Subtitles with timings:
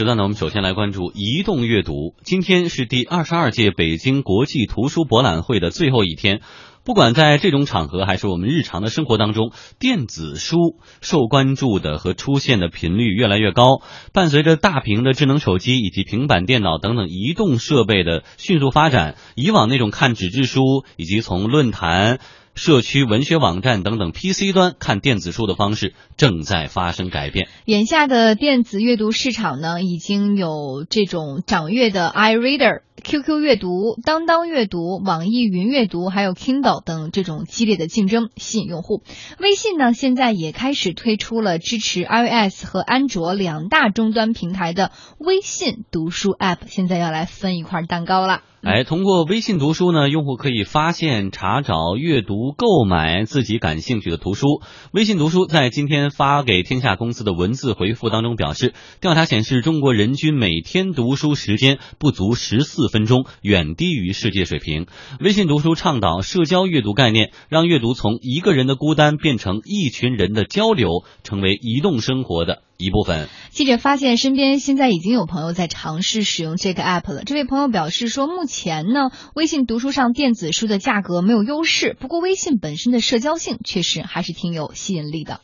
[0.00, 2.14] 时段呢，我们首先来关注移动阅读。
[2.24, 6.40] 今天是第二十二届北京国际图书博览会的最后一天。
[6.86, 10.56] 不管在这种场合，还是我们日常的生活当中，电子书
[11.02, 13.82] 受关注的和出现的频率越来越高。
[14.14, 20.62] 伴随着大屏的智能手机以及平板电脑等等移动设备的迅速发展，以往那种看纸质书
[20.96, 22.20] 以及从论坛。
[22.60, 27.48] 社区文学网站等等 PC 端看电子书的方式正在发生改变。
[27.64, 39.02] 眼下的电子阅读市场呢，已经有这种掌阅的 iReader、QQ 阅读、当当阅读、网易云阅读，还有 Kindle 等这种激烈的竞争，吸引用户。
[39.38, 48.42] 微信呢，现在也开始推出了支持 iOS 和安卓两大终端平台的微信读书 App，现在要来分一块蛋糕了。
[48.62, 54.60] 哎，通过微信读书呢，用户可以发现、查找、阅读、购买自己感兴趣的图书。
[54.92, 64.86] 微信读书在今天发给天下公司的文字回复当中表示，调查显示，中国人均每天读书时间不足十四分钟，远低于世界水平。
[65.20, 72.62] 微信读书倡导社交阅读概念，让阅读从一个人的孤单变成一群人的交流，成为移动生活的。
[72.76, 77.24] 一部分记者发现，身边现在已经有朋友在尝试使用这个 app 了。
[77.24, 85.42] 这位朋友表示说，目前呢，微信读书上电子书的价格没有优势，不过微信本身的社交性确实还是挺有吸引力的。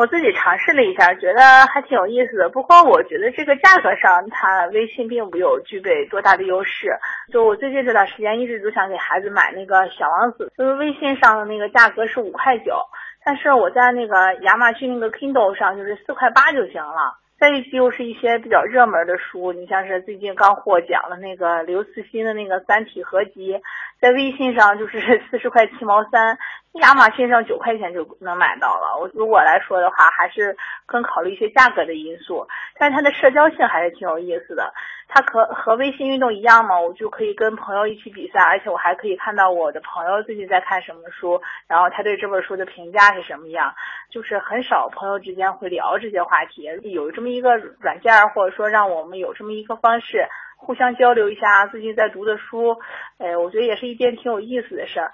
[0.00, 2.48] 我自己尝试了一下，觉得还挺有意思的。
[2.48, 6.96] 不过我觉得这个价格上，它微信并没有具备多大的优势。
[7.30, 12.80] 就我最近这段时间一直都想给孩子买那个小王子，就是微信上的那个价格是五块九。
[13.26, 17.18] 但是我在那个亚马逊那个 Kindle 上就是四块八就行了。
[17.38, 23.58] 再又是一些比较热门的书，你像是最近刚获奖的那个刘慈欣的那个《三体》合集，
[23.98, 26.38] 在微信上就是四十块七毛三。
[26.74, 28.96] 亚马逊上九块钱就能买到了。
[29.00, 32.46] 我如果来说的话，还是更考虑一些价格的因素。
[32.78, 34.72] 但是它的社交性还是挺有意思的。
[35.08, 43.74] 它可和微信运动一样嘛，我就可以跟朋友一起比赛，而且我还可以看到我的朋友最近在看什么书，然后他对这本书的评价是什么样。
[44.08, 52.78] 就是很少朋友之间会聊这些话题，有这么一个软件，或者说让我们有这么一个方式互相交流一下最近在读的书，
[53.18, 55.10] 哎，我觉得也是一件挺有意思的事儿。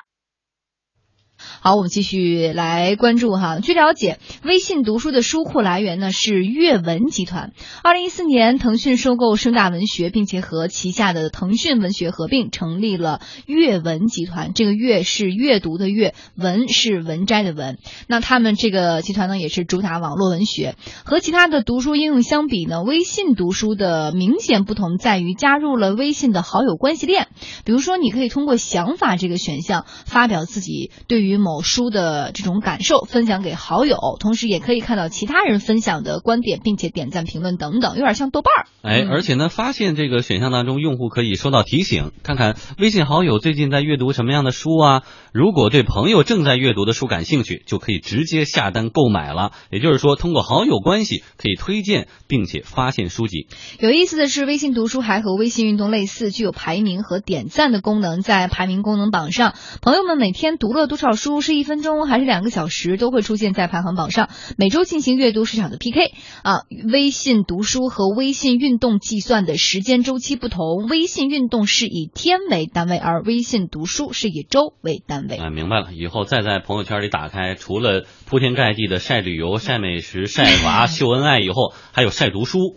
[1.39, 3.59] 好，我们继续来关注哈。
[3.61, 7.53] 据了解，微信读书的书库来源呢是阅文集团。
[7.83, 14.53] 二零一四年，腾讯收购盛大文学，并且和旗下的腾讯文学合并，成立了阅文集团。
[14.55, 17.79] 这个“阅”是阅读的“阅”，“文”是文摘的“文”。
[18.09, 20.77] 那他们这个集团呢，也是主打网络文学。
[21.05, 27.29] 和其他的读书应用相比呢，微信读书的明显不同在于加入了微信的好友关系链。
[27.65, 38.67] 比如说，你可以通过“想法”这个选项发表自己对于于某书的这种感受分享给好友，同时也可以看到其他人分享的观点，并且点赞、评论等等，有点像豆瓣儿。
[38.83, 45.03] 哎，而且呢，发现这个选项当中，用户可以收到提醒，看看微信好友最近在阅读什么样的书啊。
[45.33, 49.51] 如果对朋友正在阅读的书感兴趣，就可以直接下单购买了。
[49.71, 53.49] 也就是说，通过好友关系可以推荐并且发现书籍。
[53.81, 58.21] 有意思的是，微信读书还和微信运动类似，具有排名和点赞的功能。
[58.21, 61.07] 在排名功能榜上，朋友们每天读了多少？
[61.17, 64.29] 书是一分钟还是两个小时，都会出现在排行榜上。
[64.57, 66.13] 每周进行阅读市场的 PK
[66.43, 66.61] 啊。
[66.93, 75.37] 微信读书和微信运动计算的时间周期不同，微信运动是以天为单位，而微信读书是以周为单位。
[75.37, 75.93] 啊，明白了。
[75.93, 82.77] 以后再在朋友圈里打开，除了铺天盖地的晒旅游、晒美食、晒娃、秀恩爱以后，还有晒读书。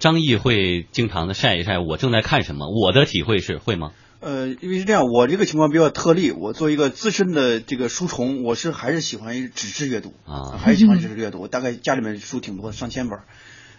[0.00, 2.66] 张毅会经常的晒一晒我正在看什么。
[2.68, 3.92] 我的体会是会吗？
[4.20, 6.32] 呃，因为是这样，我这个情况比较特例。
[6.32, 11.40] 我作为一个资深的这个书虫，我是还是喜欢纸质阅读啊，还是喜欢纸质阅读。
[11.40, 13.20] 我大概家里面书挺多，上千本。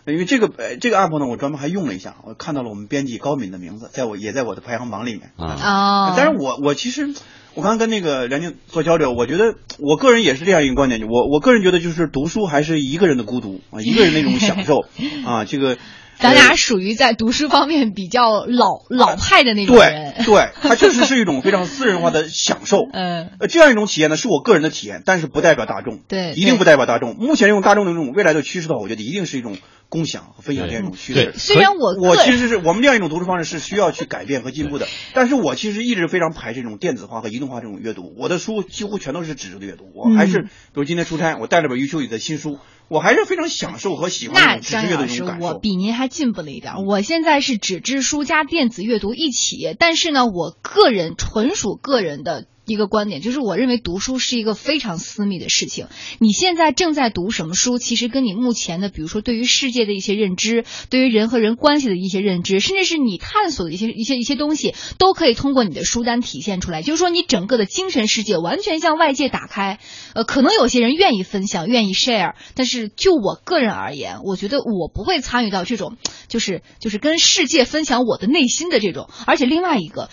[0.06, 6.14] 因为这个呃这个 app 呢，我专门还用了一下，我看到了我们编辑高敏的名字，在我也在我的排行榜里面啊。
[6.16, 7.14] 但是我我其实
[7.54, 14.86] 我刚刚跟那个梁静做交流，我觉得我个人也是这样一个观点，我我个人觉得就是读书还是一个人的孤独啊，一个人那种享受
[15.28, 15.78] 啊，这个。
[16.20, 22.88] 咱俩属于在读书方面比较老老派的那种人，对，对，它确实是一种非常私人化的享受。
[22.92, 27.16] 嗯，呃，这样一种体验呢，是我个人的体验，但是不代表大众，对，一定不代表大众。
[27.16, 29.58] 目前用大众的这种未来的趋势的话，我觉得一定是一种
[29.88, 31.34] 共享和分享这样一种趋势。
[31.38, 38.14] 虽然我我其实是我们这样一种读书方式是需要去改变和进步的，但是我其实一直非常排斥这种电子化和移动化这种阅读。
[38.18, 42.60] 我的书几乎全都是纸质的阅读，我还是比如今天出差，我带了本余秋雨的新书。
[42.90, 45.46] 我还是非常享受和喜欢纸质阅读的感受。
[45.46, 46.86] 我比您还进步了一点。
[46.86, 55.88] 我现在是纸质书加电子阅读一起，但是呢，我个人纯属个人的一个观点，就是我认为读书是一个非常私密的事情。
[56.20, 66.84] 你现在正在读什么书，其实跟你目前的，比如说对于世界的一些认知，对于人和人关系的一些认知，甚至是你探索的一些一些一些东西，都可以通过你的书单体现出来。
[66.84, 69.80] 就是说，你整个的精神世界完全向外界打开。
[70.14, 79.10] 呃，可能有些人愿意分享，愿意 share，但是就我个人而言，我觉得我不会参与到这种，就是就是跟世界分享我的内心的这种。
[79.26, 80.10] 而且另外一个。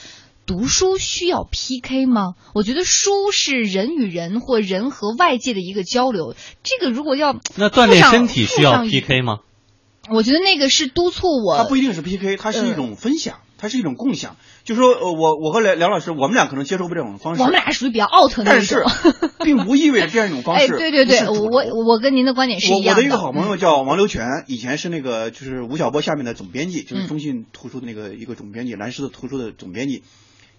[0.47, 2.35] 读书需要 PK 吗？
[2.55, 6.37] 我觉得书是人与人或人和外界的一个交流。
[6.63, 9.41] 这个如果要那锻炼身体需要 PK 吗？
[10.09, 11.57] 我觉得那个是督促我。
[11.57, 14.37] 它不一定是 PK，它是一种分享，它是一种共享。
[14.63, 17.43] 就说呃，我我和梁梁老师，我们俩可能接受不这种方式。
[17.43, 18.83] 我们俩属于比较 out 的那种。
[18.85, 20.63] 但是，并不意味着这样一种方式。
[20.75, 22.91] 哎，对对对，我我跟您的观点是一样的。
[22.93, 30.05] 我的一个好朋友叫王刘全，以前是那个就是吴晓波下面的总编辑，就是中信图书的那个一个总编辑，蓝狮的图书的总编辑。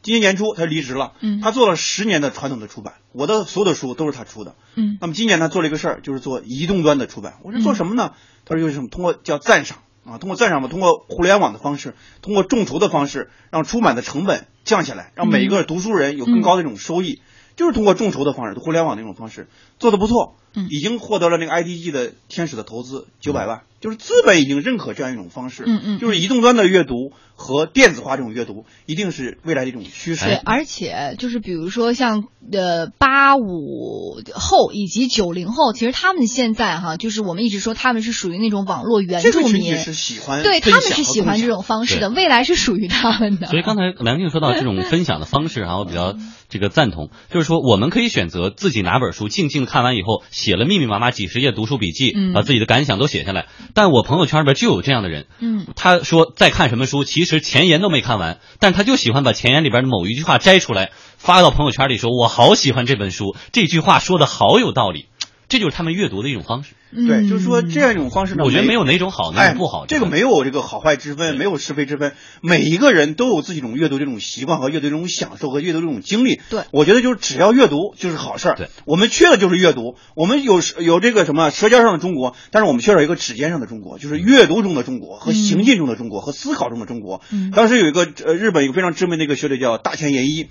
[0.01, 7.35] 今年年初他离职了，嗯，他做了十年的传统的出版，我的所有的书都是他出的，嗯，那么今年他做了一个事儿，就是做移动端的出版。
[7.43, 8.13] 我说做什么呢？
[8.45, 17.21] 他说就是什么，通过叫赞赏啊，通过赞赏嘛，通过互联网的方式，通过众筹的方式，让出版的成本降下来，让每一个读书人有更高的这种收益，
[17.57, 19.49] 就是通过众筹的方式，互联网的一种方式
[19.79, 27.13] 做的不错，嗯，已经获得了那个 IDG 的天使的投资九百万，就是资本已经认可这样一种方式，嗯嗯，就是移动端的阅读。
[27.39, 30.25] 和电子化这种阅读一定是未来的一种趋势。
[30.25, 43.45] 对，而且就是比如说像呃八五后以及九零后，其实他们现在哈，就是我们一直说他们是属于那种网络原住民，是喜欢对他们是喜欢这种方式的，未来是属于他们的。
[43.45, 46.15] 所以刚才梁静说到这种 分享的方式哈，我比较
[46.49, 53.45] 这个赞同，就是说我们可以选择自己拿本书静静看完以后，写了密密麻麻几十页读书笔记，把自己的感想都写下来。
[53.75, 57.27] 但我朋友圈里边就有这样的人，嗯，他说在看什么书，其实。
[57.27, 65.07] 实前言都没看完，但他就喜欢把前言里边的某一句话摘出来，发到朋友圈里说：“我好喜欢这本书，这句话说的好有道理。”
[65.49, 66.73] 这就是他们阅读的一种方式。
[66.89, 69.85] 对，就是说这样一种方式呢，我觉得没有哪种好，哪种不好。
[69.87, 72.13] 这个没有这个好坏之分，没有是非之分。
[72.41, 76.39] 每一个人都有自己种阅读这种习惯和阅读这种享受和阅读这种经历。
[76.49, 78.55] 对，我觉得就是只要阅读就是好事儿。
[78.55, 79.95] 对，我们缺的就是阅读。
[80.15, 87.21] 我们有有这个什么舌尖上的中国，但是我们缺少一个指尖上的中国，就是阅读中的中国和行进中的中国和思考中的中国。
[87.31, 90.47] 嗯，当时有一个呃日本一个非常知名的一个学者叫大前研一。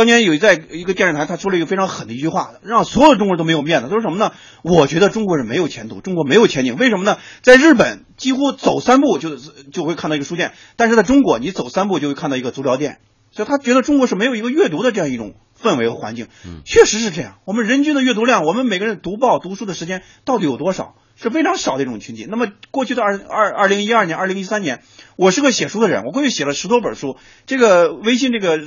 [0.00, 3.88] 当年有在一个电视台，他说了一个非常狠的一句话，让所有中国人都没有面子。
[3.88, 4.32] 他说什么呢？
[4.62, 6.76] 我觉得中国人没有前途，中国没有前景。
[6.76, 7.18] 为什么呢？
[7.42, 13.00] 在日本，几乎走三步就就会看到一个书店，但是在中国，你走三步就会看到一个足疗店。
[13.30, 16.28] 所以他觉得中国是没有一个阅读的这样一种氛围和环境。
[16.64, 17.36] 确实是这样。
[17.44, 20.94] 我们人均的阅读量，我们每个人读报读书的时间到底有多少？
[21.20, 22.26] 是非常少的一种群体。
[22.28, 24.82] 那么过去的二二二零一二年、二零一三年，
[25.16, 27.16] 我是个写书的人，我过去写了十多本书。
[27.46, 28.60] 这个微信这个。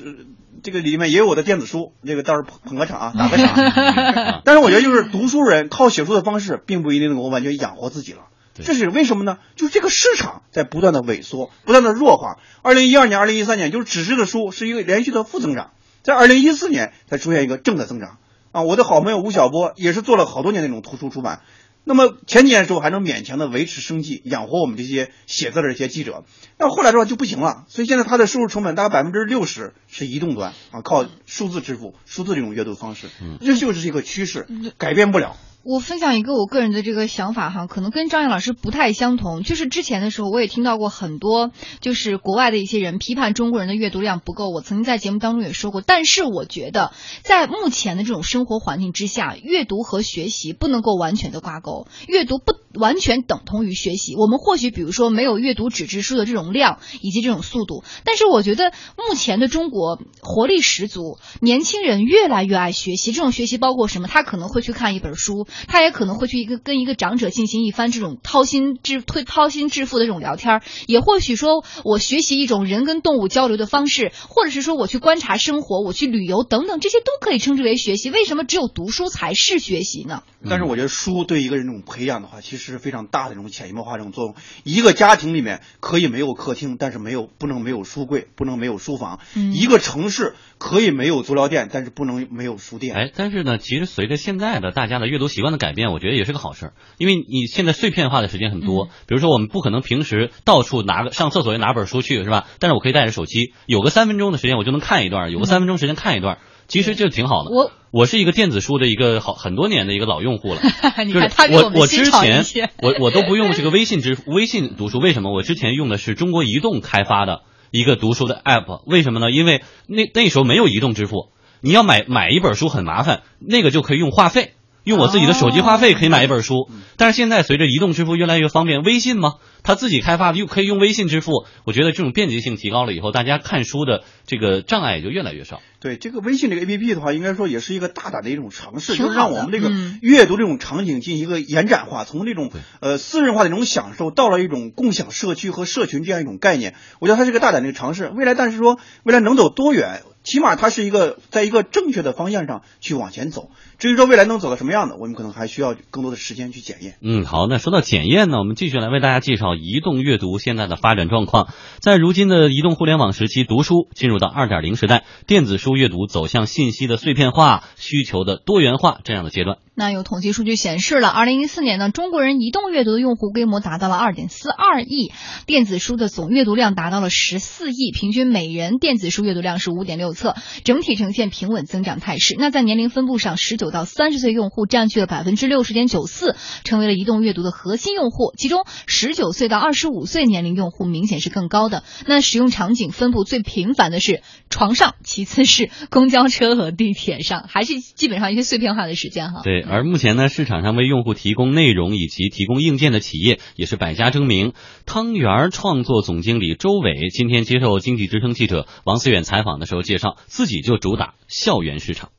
[0.61, 4.41] 这个里面也有我的电子书，那个到时候捧捧个场啊，打个场。
[4.45, 8.27] 但是我觉得，就是读书人靠写书的方式，并不一定能够完全养活自己了。
[8.53, 9.39] 这是为什么呢？
[9.57, 12.37] 就是这个市场在不断的萎缩，不断的弱化。
[12.61, 15.71] 二零一二年、二零一三年，就是纸质的书是一个连续的负增长，
[16.01, 18.19] 在二零一四年才出现一个正的增长。
[18.53, 21.41] 啊，我的好朋友吴晓波也是做了好多年那种图书出版。
[21.85, 26.23] 那么前几年的时候还能勉强的维持生计，养活我们这些写字的这些记者，
[26.57, 27.65] 那后来的话就不行了。
[27.67, 33.07] 所以现在它的收入成本大概百分之六十是移动端啊，靠数字支付、数字这种阅读方式，
[33.41, 34.47] 这就是一个趋势，
[34.77, 35.35] 改变不了。
[35.65, 39.43] 我分享一个我个人的这个想法哈，可能跟张燕老师不太相同。
[39.43, 44.49] 就是之前的时候，我也听到过很多，就是国外的一些人批判中国人的阅读量不够。
[44.49, 54.15] 我曾经在节目当中也说过，但是我觉得在目前的这种生活环境之下，阅读和学习不能够完全的挂钩，阅读不完全等同于学习。
[54.15, 63.11] 我们或许比如说没有阅读纸质书的这种量以及这种速度，但是我觉得目前的中国活力十足，年轻人越来越爱学习。
[63.11, 64.07] 这种学习包括什么？
[64.07, 65.47] 他可能会去看一本书。
[65.67, 78.09] 他也可能会去一个跟一个长者进行一番这种掏心致推掏心致腹的这种聊天也或许说我学习一种人跟动物交流的方式，或者是说我去观察生活，我去旅游等等，这些都可以称之为学习。
[78.09, 80.23] 为什么只有读书才是学习呢？
[80.49, 84.35] 但是我觉得书对一个人这种培养的话，其实是非常大的这种潜移默化这种作用。
[84.63, 89.19] 一个家庭里面可以没有客厅，但是没有不能没有书柜，不能没有书房。
[89.53, 92.95] 一个城市可以没有足疗店，但是不能没有书店。
[92.95, 98.85] 哎，但是呢，其实随着现在的大家的阅读习惯的改变，我觉得也是个好事儿，因为你现在碎片化的时间很多。
[99.07, 102.47] 比如说，我们不可能平时到处拿个上厕所也拿本书去，是吧？
[102.59, 107.51] 但是我可以带着手机，有个三分钟的时间我就能看一段，有个三分钟时间看一段，其实就挺好的。
[107.51, 110.61] 我我是一个电子书的一个好很多年的一个老用户了。
[111.05, 112.43] 就是我我之前
[112.81, 115.31] 我我都不用这个微信支付微信读书，为什么？
[115.31, 119.29] 我之前用的是中国移动开发的一个读书的 app，为什么呢？
[119.29, 121.29] 因为那那时候没有移动支付。
[121.61, 124.53] 你要买买一本书很麻烦，那个就可以用话费。
[124.83, 129.33] 用我自己的手机话费可以买一本书，但是现在随着移动支付越来越方便，微信吗？
[129.63, 135.61] 他自己开发的又可以用微信支付，我觉得这种便捷性提高了以后，大家看书的这个障碍也就越来越少。
[135.79, 146.75] 对这个微信这个 A P P 的话，应该说也是一个大胆的一种尝试，就是让我们这个嗯阅读这种场景进行一个延展化，从这种呃私人化的一种享受，到了一种共享社区和社群这样一种概念。
[146.99, 148.09] 我觉得它是一个大胆的尝试。
[148.13, 153.49] 未来，但是说未来能走多远，起码它是一个在一个正确的方向上去往前走。
[153.83, 156.95] 至于说未来能走到什么样的，我们可能还需要更多的时间去检验。
[157.01, 161.49] 嗯，好，那说到检验呢，我们继续来为大家介绍移动阅读现在的发展状况。
[161.81, 169.57] 在如今的移动互联网时期，读书进入到二点零时代，电子书阅读走向信息的碎片化、需求的多元化这样的阶段。
[169.75, 175.11] 那有统计数据显示了，二零一四年呢，中国人移动阅读的用户规模达到了二点四二亿，
[175.45, 182.35] 电子书的总阅读量达到了十四亿，平均每人电子书阅读量是五点六册，整体呈现平稳增长态势。
[182.37, 188.31] 那在年龄分布上，十九到三十岁用户占据了百分之六十点九四，成为了移动阅读的核心用户。
[188.37, 191.83] 其中，十九岁到二十五岁年龄用户明显是更高的。
[192.05, 199.41] 那使用场景分布最频繁的是床上，其次是公交车和地铁上，还是基本上一些碎片化的时间哈。
[199.43, 204.53] 对，而目前呢，市场上为用户提供内容以及提供硬件的企业也是百家争鸣。
[204.85, 212.09] 汤圆创作总经理周伟今天接受经济之声记者王思远采访的时候介绍，自己就主打校园市场。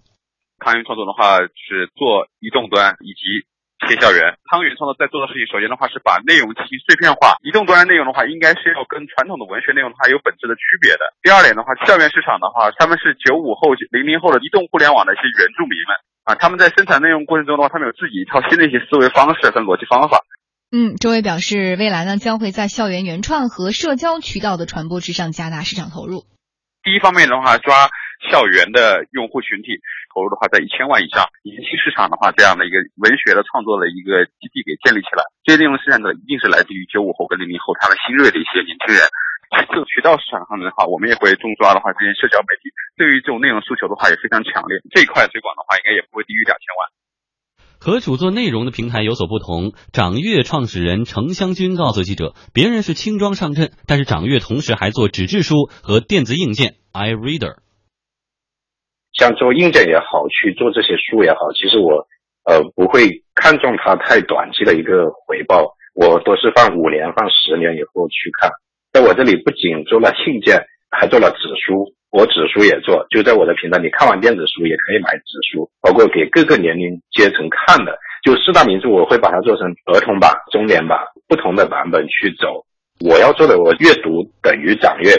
[0.64, 3.44] 汤圆创作的话是做移动端以及
[3.84, 4.40] 贴校园。
[4.48, 7.36] 汤圆创作在做的事情，首先的话是把内容进行碎片化。
[7.44, 11.04] 移动端内容的话，应该是要跟传统的文学内容的话有本质的区别的。
[11.20, 15.92] 第二点的话，校园市场的话，他们是九五后、零零后的移动互联网的一些原住民们
[16.24, 20.24] 啊，他们在生产内容过程中的话，他们有自己一套新的一些思维方式和逻辑方法。
[20.72, 26.24] 嗯，周伟表示，未来呢将会在校园原创和社交渠道的传播之上加大市场投入。
[26.82, 27.90] 第一方面的话，抓
[28.30, 29.80] 校园的用户群体，
[30.12, 35.22] 投入的话在一千万以上，年轻市场的话，这样的一个文学的创作的一个基地给建立起来。
[35.44, 39.02] 这些内容生产者一定是来自于九五后跟零零后，他们新锐的一些年轻人。
[39.54, 44.82] 其次，渠道市场上的话，我们也会重抓的话，这些社交媒体对于这种内容诉求的话也非常强烈。
[44.90, 46.90] 这一块推广的话，应该也不会低于两千万。
[47.78, 57.63] 和主做内容的平台有所不同，掌阅创始人程湘军告诉记者，别人是轻装上阵，但是掌阅同时还做纸质书和电子硬件 iReader。
[59.14, 62.06] 像做硬件也好，去做这些书也好，其实我
[62.44, 68.50] 呃不会看重它太短期的一个回报，我都是放五年、放十年以后去看。
[68.92, 77.98] 在我这里不仅做了硬件，还做了纸书，我纸书也做，就在我的平台，你看完电子书也可以买纸书，包括给各个年龄阶层看的。
[78.24, 82.64] 就四大名著，我会把它做成儿童版、中年版不同的版本去走。
[83.04, 85.10] 我要做的，我阅读等于掌阅，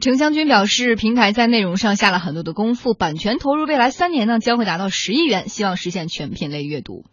[0.00, 7.04] 程湘军表示，平台在内容上下了很多的功夫，版权投入未来三年呢将会达到十亿元，希望实现全品类阅读。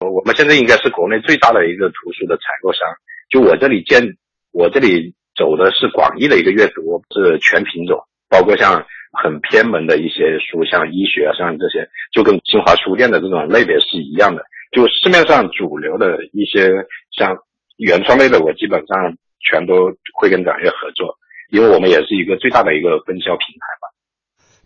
[0.00, 2.80] 我们现在应该是国内最大的一个图书的采购商。
[3.28, 4.16] 就我这里建，
[4.52, 7.98] 我这里走的是广义的一个阅读，是全品种，
[8.28, 14.42] 包括像很偏门的一些书，像医学啊，像这些，就跟新华书店的这种类别是一样的。
[14.70, 16.70] 就市面上主流的一些
[17.10, 17.36] 像
[17.76, 21.18] 原创类的，我基本上全都会跟掌阅合作，
[21.52, 23.92] 因为我们也是一个最大的一个分销平台吧。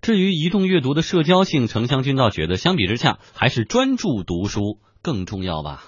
[0.01, 5.83] 至于移动阅读的社交性，程湘军倒觉得相比之下，还是专注读书更重要吧。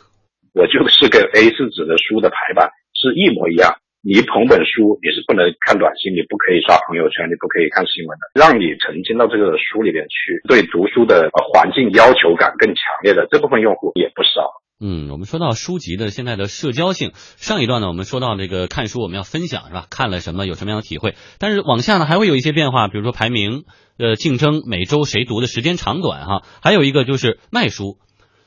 [0.59, 3.79] 我就是跟 A 四纸的书的排版是一模一样。
[4.03, 8.35] 你捧本书，你是不能看短信，你不可以刷朋友圈，你不可以看新闻的。
[8.35, 14.51] 让你沉浸到这个书里边去，对读书的环境要求感更强烈的这部分用户也不少。
[14.81, 19.89] 嗯，我们说到书籍的现在的社交性，上一段呢，我们说到这个看书我们要分享是吧？
[19.91, 21.17] 看了什么，有什么样的体会？
[21.39, 23.65] 但是往下呢，还会有一些变化，比如说排名、
[23.99, 27.99] 呃竞争，每周谁读的时间长短哈，还有一个就是卖书。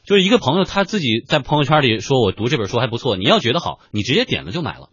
[0.05, 4.87] 就是一个朋友他自己在朋友圈里说我读这本书还不错，你要觉得好，你直接点了就买了。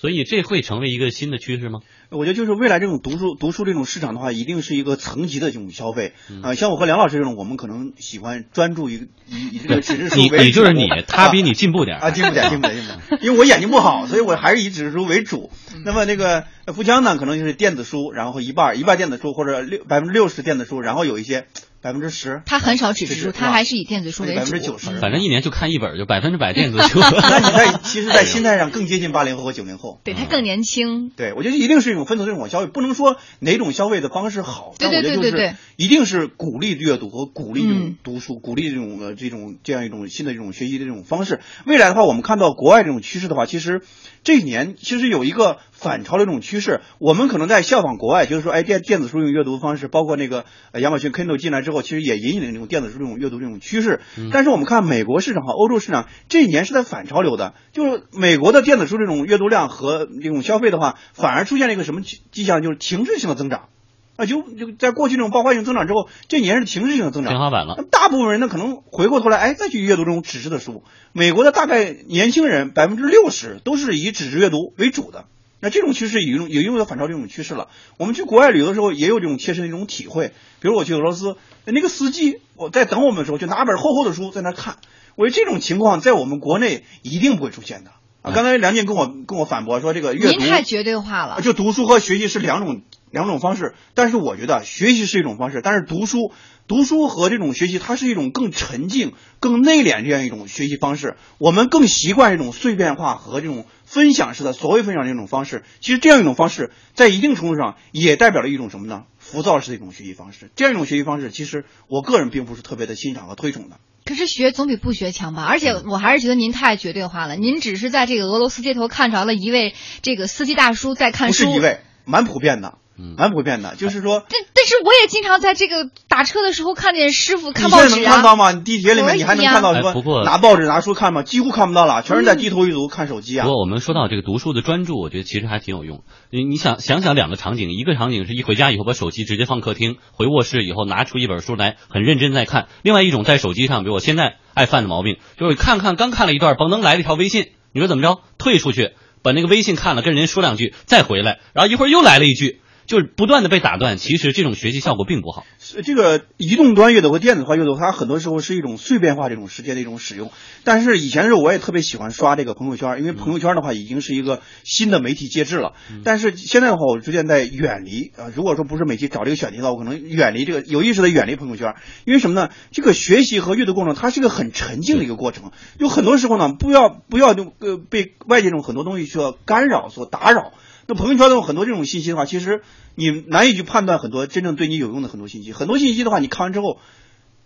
[0.00, 1.80] 所以这会成为一个新的趋势吗？
[2.10, 6.12] 我觉得就是未来这种读书读书这种市场的话，一定是一个层级的这种消费。
[6.30, 10.36] 嗯啊、像我和梁老师这种，我们可能喜欢专注于以以这个纸质书为主。
[10.44, 13.20] 你就是你，他比啊你进步点儿啊，进步点，进步点，进步点。
[13.26, 15.50] 因为我眼睛不好，所以我还是以纸质书为主。
[15.84, 21.46] 那么那个呃富江呢，可能就是电子书，然后一半儿一半儿电子书或者六百分之六十电子书，然后有一些
[21.80, 22.42] 百分之十。
[22.46, 24.34] 他很少纸质书，是他还是以电子书为主。
[24.36, 24.98] 百分之九十。
[24.98, 27.00] 反正一年就看一本，就百分之百电子 书。
[27.00, 30.00] 那你在其实，在心态上更接近八零后和九零后。
[30.04, 31.10] 对他更年轻。
[31.10, 41.40] 对，我觉得一定是一种分层这种消费，不能说哪种消费的方式好，对对对对对，一定是鼓励阅读和鼓励这种嗯读书，鼓励这种呃这种这样一种新的这种学习的这种方式。
[41.64, 43.82] 未来的话，我们看到国外这种趋势的话，其实
[44.24, 54.00] 这一年其实有一个反潮流这种趋势，我们可能在效仿国外，就是说，哎，电电子书这种阅读方式，包括那个呃亚马逊 Kindle 进来之后，其实也引领了这种电子书这种阅读这种趋势。
[54.32, 63.68] 但是我们看美国市场和欧洲市场这一年是在反潮流的，就是美国的电子书这种阅读量和这种消费的话，反而出现了一个什么迹迹象，就是停滞性的增长。
[64.16, 67.76] 啊，就就在过去这种爆发性增长之后，这年是停滞性的增长，天花板了。
[67.78, 70.82] 那大部分人呢，可能回过头来，哎，再去阅读这种纸质的书。
[71.12, 75.26] 美国的大概年轻人百分之六十都是以纸质阅读为主的。
[75.60, 77.68] 那这种趋势已经也拥有反超这种趋势了。
[77.96, 80.32] 我们去国外旅游的时候，也有这种切身的一种体会。
[80.60, 84.76] 比如我去俄罗斯，那个司机我在等我们的时候，就拿本厚厚的书在那看。
[85.16, 87.90] 我觉得这种情况在我们国内一定不会出现的
[88.22, 88.32] 啊。
[88.32, 92.82] 刚才梁静跟我跟我反驳说，这个阅读您太绝对化了，就读书和学习是两种。
[93.10, 96.30] 两种方式，但是我觉得学习是一种方式，但是读书、
[96.68, 101.16] 读书和这种学习，它是一种更沉静、更内敛这样一种学习方式。
[101.38, 105.64] 我们更习惯这种碎片化和这种分享式的所谓分享这种方式。
[105.80, 109.04] 其实这样一种方式，在一定程度上也代表了一种什么呢？
[109.18, 110.50] 浮躁式的一种学习方式。
[110.56, 113.78] 这样一种学习方式，其实我个人并不是特别的欣赏和推崇的。
[114.04, 115.44] 可是学总比不学强吧？
[115.44, 117.36] 而且我还是觉得您太绝对化了。
[117.36, 122.76] 您只是在这个俄罗斯街头看着了一位这个司机大叔在看书，不是一位，蛮普遍的。
[123.16, 127.86] 蛮普遍的，就是说，但但是我也经常在这个打车的时候看见师傅看报纸啊。
[127.86, 128.52] 你现在能看到吗？
[128.52, 130.24] 地铁里面你还能看到什么？
[130.24, 131.22] 拿报纸拿书看吗？
[131.22, 133.44] 几乎看不到了，全是在低头一读看手机啊。
[133.44, 136.02] 不过我们说到这个读书的专注，我觉得其实还挺有用。
[136.30, 148.20] 你你想想想两个场景，一个场景是一回家以后把手机直接放客厅，回卧室以后拿出一本书来很认真在看；另外一种在手机上，比如我现在爱犯的毛病，就是看看刚看了一段，嘣能来了一条微信，你说怎么着？
[148.38, 148.90] 退出去
[149.22, 152.60] 把那个微信看了，跟人家说两句，再回来，然后一会儿又来了一句。
[152.88, 155.44] 就是不断的被打断，其实这种学习效果并不好。
[155.84, 160.32] 这个移动端阅读和电子化阅读，它很多时候是一种碎片化这种时间的一种使用。
[160.64, 165.74] 但是以前的时候，我也特别喜欢刷这个朋友圈，因为朋友圈的话已经是一个新的媒体介质了。
[166.02, 168.32] 但是现在的话，我逐渐在远离啊。
[168.34, 171.74] 如果说不是每天找这个选题的话，我可能远离这个，有意识的远离朋友圈。
[172.06, 172.48] 因为什么呢？
[172.70, 175.52] 这个学习和阅读过程，它是一个很沉静的一个过程。
[175.78, 180.54] 有很多时候呢，不要不要就呃被外界这种很多东西所干扰、所打扰。
[180.90, 182.62] 那朋友圈中很多这种信息的话，其实
[182.94, 185.52] 你难以去判断很多真正对你有用的很多信息。
[185.52, 186.80] 很多信息的话，你看完之后，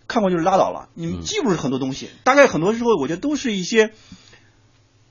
[0.07, 2.07] 看过就是拉倒了，你记不住很多东西。
[2.23, 3.91] 大概很多时候，我觉得都是一些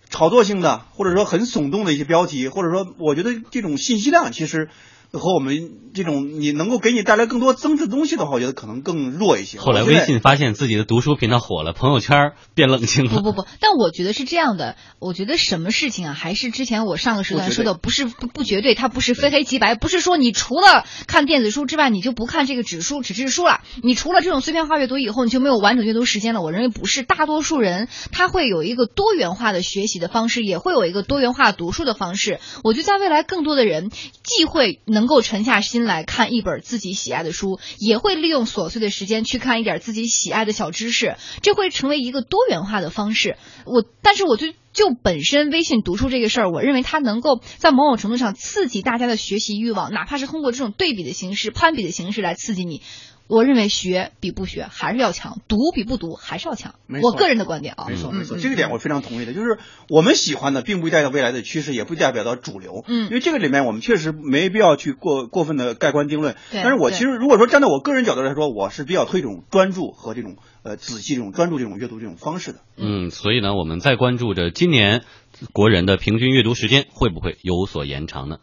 [0.08, 4.70] 炒作性的，或者说很耸动的一些标题，或者说我觉得这种信息量其实。
[5.12, 9.58] 和我们这种你能够给你带来更多增值的东西的话，我觉得可能更弱一些。
[9.58, 13.10] 后来微信发现自己的读书频道火了，朋友圈变冷清了。
[13.10, 14.76] 不不不，但我觉得是这样的。
[14.98, 23.60] 我觉得什么事情啊，还是之前我上个时段说的，不是不不绝对，它不是非黑即白，不是说你除了看电子书之外，你就不看这个纸书纸质书了。
[23.82, 26.40] 你除了这种碎片化阅读以后，你就没有完整阅读时间了。
[26.40, 29.62] 我认为不是，大多数人他会有一个多元化的。
[29.62, 30.08] 学习的。
[30.08, 31.94] 方式，也会有一个多元化读书的。
[31.94, 32.40] 方式。
[32.64, 33.64] 我觉得在未来，更多的。
[33.64, 35.82] 人既会能能够沉下心。
[35.82, 43.36] 来看一本自己喜爱的书，也会利用琐碎的时间去看一点自己喜爱的小知识，这会成为一个多元化的方式。
[43.66, 52.80] 我，但是我就就本身微信读书这个事儿，我认为它能够在某种程度上刺激大家的学习欲望，哪怕是通过这种对比的形式、攀比的形式来刺激你。
[53.28, 56.74] 我认为学比不学还是要强，读比不读还是要强。
[57.02, 59.32] 我个人的观点啊，没错没错，这个点我非常同意的。
[59.32, 59.58] 就是
[59.88, 62.84] 我们喜欢的，并不代表未来的趋势，也不代表到主流。
[62.86, 66.36] 嗯，因为这个里面我们确实没必要去过过分的盖棺定论。
[66.52, 72.58] 但是我其实如果说站在我个人角度来说，我是比较推崇专注和这种呃仔细这种专注这种阅读这种方式的。
[72.76, 75.04] 嗯，所以呢，我们在关注着今年
[75.52, 78.36] 国人的平均阅读时间会不会有所延长呢？